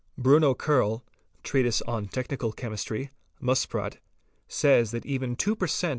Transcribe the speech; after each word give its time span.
Bruno 0.17 0.55
Kerl 0.55 1.03
(Treatise 1.43 1.83
on 1.83 2.07
Technical 2.07 2.51
Chemistry; 2.53 3.11
Muspratt) 3.39 3.97
| 4.29 4.47
says 4.61 4.89
that 4.89 5.05
even 5.05 5.35
two 5.35 5.55
per 5.55 5.67
cent. 5.67 5.89